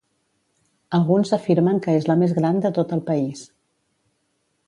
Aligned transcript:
Alguns 0.97 1.33
afirmen 1.37 1.83
que 1.85 1.95
és 1.99 2.09
la 2.11 2.17
més 2.23 2.35
gran 2.39 2.59
de 2.65 2.73
tot 2.79 2.97
el 2.99 3.05
país. 3.11 3.47